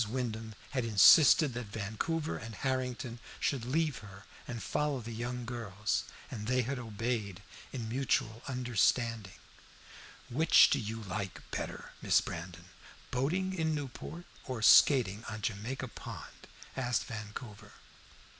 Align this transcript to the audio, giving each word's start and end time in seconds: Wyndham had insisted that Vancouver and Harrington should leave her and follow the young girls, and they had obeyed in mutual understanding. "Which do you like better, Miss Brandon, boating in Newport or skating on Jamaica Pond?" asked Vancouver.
Wyndham 0.09 0.55
had 0.71 0.83
insisted 0.83 1.53
that 1.53 1.67
Vancouver 1.67 2.35
and 2.35 2.55
Harrington 2.55 3.19
should 3.39 3.65
leave 3.65 3.99
her 3.99 4.25
and 4.47 4.63
follow 4.63 4.99
the 4.99 5.13
young 5.13 5.45
girls, 5.45 6.05
and 6.31 6.47
they 6.47 6.63
had 6.63 6.79
obeyed 6.79 7.43
in 7.71 7.87
mutual 7.87 8.41
understanding. 8.47 9.37
"Which 10.27 10.71
do 10.71 10.79
you 10.79 11.03
like 11.03 11.41
better, 11.51 11.91
Miss 12.01 12.19
Brandon, 12.19 12.65
boating 13.11 13.53
in 13.53 13.75
Newport 13.75 14.25
or 14.45 14.63
skating 14.63 15.23
on 15.29 15.43
Jamaica 15.43 15.89
Pond?" 15.89 16.47
asked 16.75 17.05
Vancouver. 17.05 17.73